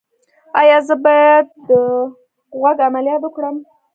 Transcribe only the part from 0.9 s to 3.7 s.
باید د غوږ عملیات وکړم؟